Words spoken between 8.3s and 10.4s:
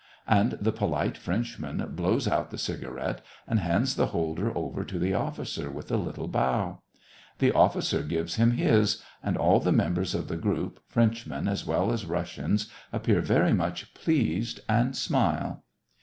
him his, and all the members of the